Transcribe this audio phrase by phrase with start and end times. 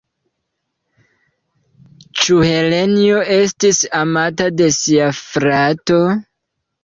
[2.21, 6.01] Ĉu Helenjo estis amata de sia frato?